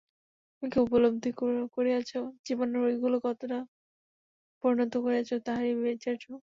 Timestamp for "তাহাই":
5.45-5.71